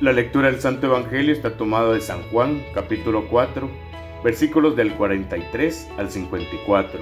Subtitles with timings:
[0.00, 3.68] La lectura del Santo Evangelio está tomada de San Juan, capítulo 4,
[4.24, 7.00] versículos del 43 al 54.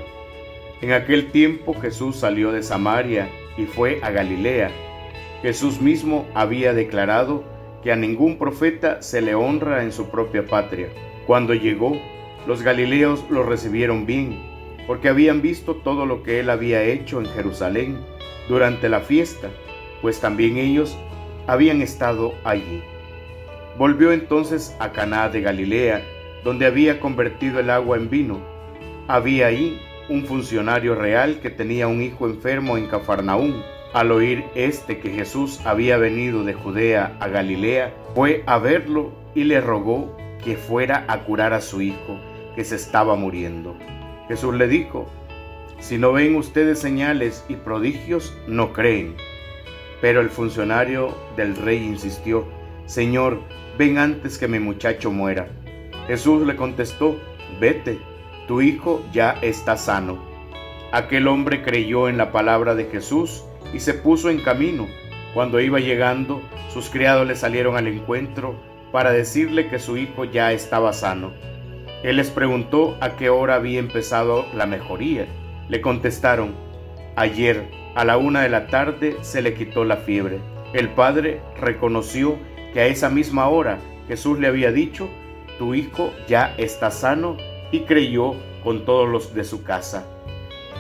[0.81, 4.73] En aquel tiempo Jesús salió de Samaria y fue a Galilea.
[5.43, 7.45] Jesús mismo había declarado
[7.85, 10.89] que a ningún profeta se le honra en su propia patria.
[11.25, 11.97] Cuando llegó,
[12.49, 14.43] los galileos lo recibieron bien,
[14.89, 18.01] porque habían visto todo lo que él había hecho en Jerusalén
[18.49, 19.51] durante la fiesta,
[20.03, 20.99] pues también ellos
[21.49, 22.85] habían estado allí.
[23.79, 26.03] Volvió entonces a Caná de Galilea,
[26.45, 28.41] donde había convertido el agua en vino.
[29.09, 33.63] Había ahí un funcionario real que tenía un hijo enfermo en Cafarnaúm.
[33.95, 39.45] Al oír este que Jesús había venido de Judea a Galilea, fue a verlo y
[39.45, 42.21] le rogó que fuera a curar a su hijo,
[42.55, 43.75] que se estaba muriendo.
[44.29, 45.07] Jesús le dijo,
[45.79, 49.17] si no ven ustedes señales y prodigios, no creen.
[50.01, 52.45] Pero el funcionario del rey insistió,
[52.87, 53.41] Señor,
[53.77, 55.49] ven antes que mi muchacho muera.
[56.07, 57.21] Jesús le contestó,
[57.61, 57.99] vete,
[58.47, 60.19] tu hijo ya está sano.
[60.93, 64.87] Aquel hombre creyó en la palabra de Jesús y se puso en camino.
[65.35, 66.41] Cuando iba llegando,
[66.73, 68.59] sus criados le salieron al encuentro
[68.91, 71.33] para decirle que su hijo ya estaba sano.
[72.03, 75.27] Él les preguntó a qué hora había empezado la mejoría.
[75.69, 76.55] Le contestaron,
[77.17, 77.69] ayer
[77.99, 80.39] a la una de la tarde se le quitó la fiebre.
[80.73, 82.39] El padre reconoció
[82.73, 85.09] que a esa misma hora Jesús le había dicho,
[85.59, 87.37] tu hijo ya está sano
[87.73, 90.07] y creyó con todos los de su casa.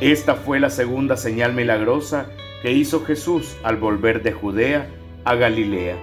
[0.01, 2.31] Esta fue la segunda señal milagrosa
[2.63, 4.89] que hizo Jesús al volver de Judea
[5.25, 5.97] a Galilea.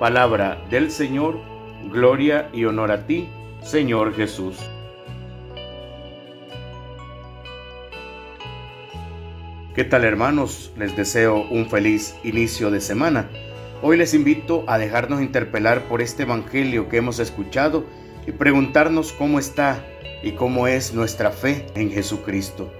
[0.00, 1.38] Palabra del Señor,
[1.92, 3.28] gloria y honor a ti,
[3.62, 4.58] Señor Jesús.
[9.76, 10.72] ¿Qué tal hermanos?
[10.78, 13.28] Les deseo un feliz inicio de semana.
[13.82, 17.84] Hoy les invito a dejarnos interpelar por este Evangelio que hemos escuchado
[18.26, 19.86] y preguntarnos cómo está
[20.22, 22.72] y cómo es nuestra fe en Jesucristo.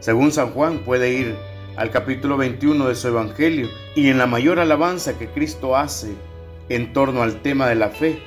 [0.00, 1.34] Según San Juan puede ir
[1.76, 6.12] al capítulo 21 de su Evangelio y en la mayor alabanza que Cristo hace
[6.68, 8.18] en torno al tema de la fe,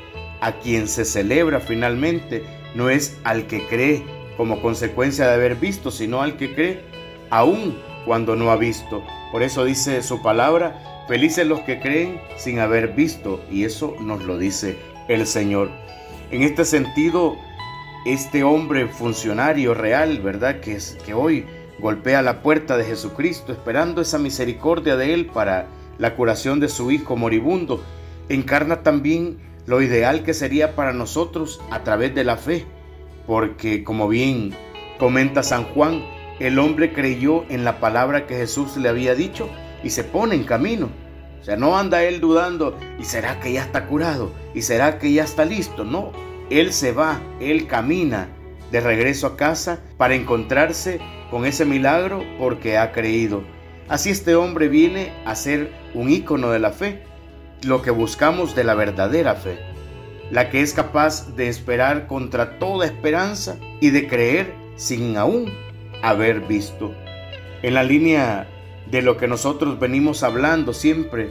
[0.41, 4.03] a quien se celebra finalmente no es al que cree
[4.35, 6.81] como consecuencia de haber visto, sino al que cree
[7.29, 9.03] aún cuando no ha visto.
[9.31, 14.23] Por eso dice su palabra, felices los que creen sin haber visto, y eso nos
[14.23, 14.77] lo dice
[15.07, 15.69] el Señor.
[16.31, 17.35] En este sentido,
[18.05, 20.59] este hombre funcionario real, ¿verdad?
[20.59, 21.45] Que, es, que hoy
[21.79, 25.67] golpea la puerta de Jesucristo esperando esa misericordia de Él para
[25.97, 27.83] la curación de su hijo moribundo,
[28.29, 32.65] encarna también lo ideal que sería para nosotros a través de la fe,
[33.25, 34.55] porque como bien
[34.99, 36.03] comenta San Juan,
[36.39, 39.49] el hombre creyó en la palabra que Jesús le había dicho
[39.83, 40.89] y se pone en camino.
[41.39, 44.31] O sea, no anda él dudando, ¿y será que ya está curado?
[44.53, 45.83] ¿Y será que ya está listo?
[45.83, 46.11] No,
[46.49, 48.27] él se va, él camina
[48.71, 53.43] de regreso a casa para encontrarse con ese milagro porque ha creído.
[53.87, 57.03] Así este hombre viene a ser un ícono de la fe,
[57.63, 59.59] lo que buscamos de la verdadera fe,
[60.31, 65.64] la que es capaz de esperar contra toda esperanza y de creer sin aún
[66.05, 66.93] haber visto.
[67.63, 68.47] En la línea
[68.91, 71.29] de lo que nosotros venimos hablando siempre,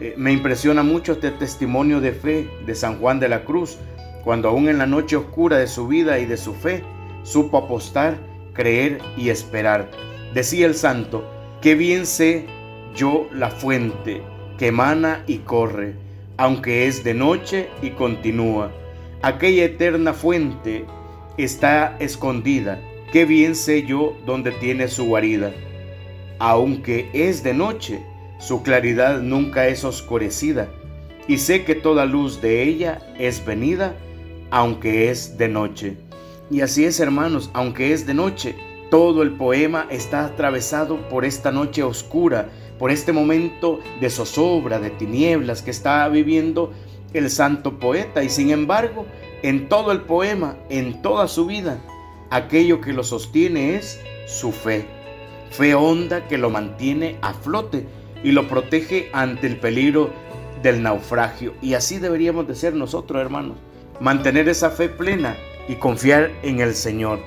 [0.00, 3.78] eh, me impresiona mucho este testimonio de fe de San Juan de la Cruz,
[4.22, 6.84] cuando aún en la noche oscura de su vida y de su fe,
[7.22, 8.18] supo apostar,
[8.52, 9.90] creer y esperar.
[10.34, 11.24] Decía el santo,
[11.62, 12.46] qué bien sé
[12.94, 14.22] yo la fuente
[14.58, 15.94] que emana y corre,
[16.36, 18.70] aunque es de noche y continúa.
[19.22, 20.84] Aquella eterna fuente
[21.38, 22.78] está escondida
[23.12, 25.52] qué bien sé yo dónde tiene su guarida.
[26.38, 28.02] Aunque es de noche,
[28.38, 30.68] su claridad nunca es oscurecida,
[31.28, 33.94] y sé que toda luz de ella es venida,
[34.50, 35.96] aunque es de noche.
[36.50, 38.56] Y así es, hermanos, aunque es de noche,
[38.90, 44.90] todo el poema está atravesado por esta noche oscura, por este momento de zozobra, de
[44.90, 46.72] tinieblas que está viviendo
[47.12, 48.24] el santo poeta.
[48.24, 49.06] Y sin embargo,
[49.42, 51.78] en todo el poema, en toda su vida,
[52.32, 54.86] aquello que lo sostiene es su fe.
[55.50, 57.86] Fe honda que lo mantiene a flote
[58.24, 60.10] y lo protege ante el peligro
[60.62, 61.52] del naufragio.
[61.60, 63.58] Y así deberíamos de ser nosotros, hermanos.
[64.00, 65.36] Mantener esa fe plena
[65.68, 67.20] y confiar en el Señor.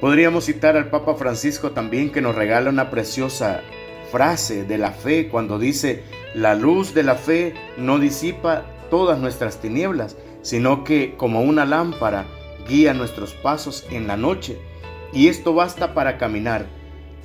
[0.00, 3.60] Podríamos citar al Papa Francisco también que nos regala una preciosa
[4.10, 6.02] frase de la fe cuando dice,
[6.34, 12.24] la luz de la fe no disipa todas nuestras tinieblas, sino que como una lámpara
[12.68, 14.58] guía nuestros pasos en la noche
[15.12, 16.66] y esto basta para caminar.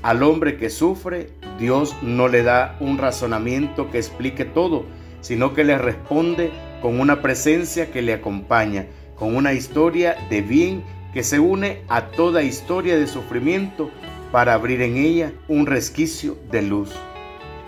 [0.02, 1.30] Al hombre que sufre,
[1.60, 4.86] Dios no le da un razonamiento que explique todo,
[5.22, 6.52] sino que le responde
[6.82, 10.84] con una presencia que le acompaña, con una historia de bien
[11.14, 13.92] que se une a toda historia de sufrimiento
[14.32, 16.92] para abrir en ella un resquicio de luz.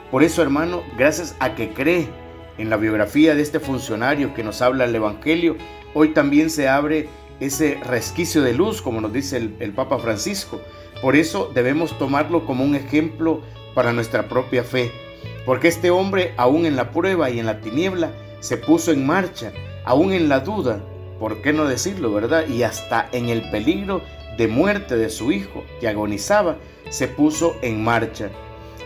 [0.09, 2.07] Por eso, hermano, gracias a que cree
[2.57, 5.57] en la biografía de este funcionario que nos habla el Evangelio,
[5.93, 7.09] hoy también se abre
[7.45, 10.61] ese resquicio de luz, como nos dice el, Papa Francisco.
[11.01, 13.41] Por eso debemos tomarlo como un ejemplo
[13.75, 14.91] para nuestra propia fe,
[15.45, 19.51] porque este hombre, aún en la prueba y en la tiniebla, se puso en marcha,
[19.83, 20.81] aún en la duda,
[21.19, 22.47] ¿por qué no decirlo, verdad?
[22.47, 24.01] Y hasta en el peligro
[24.37, 26.57] de muerte de su hijo, que agonizaba,
[26.89, 28.29] se puso en marcha.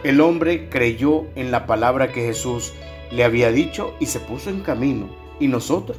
[0.04, 2.74] El hombre creyó en la palabra que Jesús
[3.12, 5.09] le había dicho y se puso en camino.
[5.39, 5.98] ¿Y nosotros?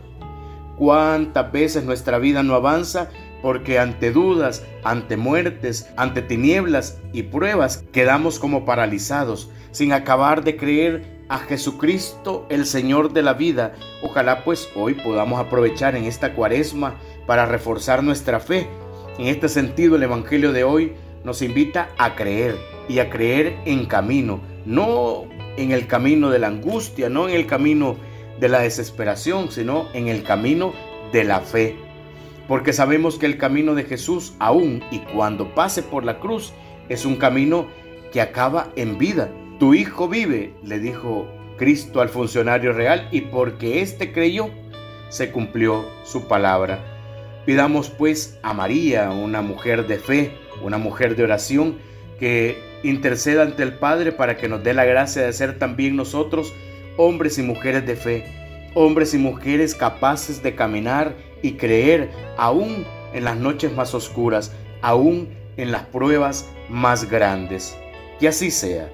[0.79, 3.09] ¿Cuántas veces nuestra vida no avanza
[3.43, 10.57] porque ante dudas, ante muertes, ante tinieblas y pruebas quedamos como paralizados, sin acabar de
[10.57, 13.75] creer a Jesucristo, el Señor de la vida.
[14.03, 16.95] Ojalá pues hoy podamos aprovechar en esta cuaresma
[17.27, 18.69] para reforzar nuestra fe.
[19.19, 20.93] En este sentido, el Evangelio de hoy
[21.25, 22.57] nos invita a creer
[22.89, 25.25] y a creer en camino, no
[25.57, 27.97] en el camino de la angustia, no en el camino
[28.41, 30.73] de la desesperación, sino en el camino
[31.13, 31.77] de la fe.
[32.47, 36.53] Porque sabemos que el camino de Jesús, aún y cuando pase por la cruz,
[36.89, 37.67] es un camino
[38.13, 39.31] que acaba en vida.
[39.59, 44.51] Tu hijo vive, le dijo Cristo al funcionario real, y porque éste creyó,
[45.11, 46.79] se cumplió su palabra.
[47.45, 50.33] Pidamos pues a María, una mujer de fe,
[50.63, 51.79] una mujer de oración,
[52.19, 56.53] que interceda ante el Padre para que nos dé la gracia de ser también nosotros
[56.99, 58.25] hombres y mujeres de fe,
[58.75, 62.85] hombres y mujeres capaces de caminar y creer aún
[63.15, 64.53] en las noches más oscuras,
[64.83, 67.75] aún en las pruebas más grandes.
[68.21, 68.93] Que así sea.